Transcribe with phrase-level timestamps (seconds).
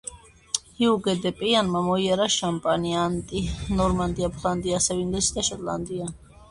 [0.77, 3.43] ჰიუგ დე პეინმა მოიარა შამპანი, ანჟი,
[3.79, 6.15] ნორმანდია, ფლანდრია, ასევე ინგლისი და შოტლანდია.